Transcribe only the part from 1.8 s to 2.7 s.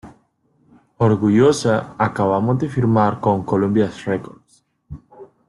acabamos de